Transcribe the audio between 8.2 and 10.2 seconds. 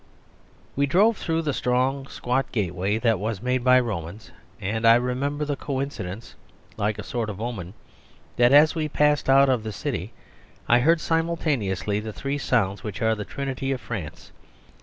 that as we passed out of the city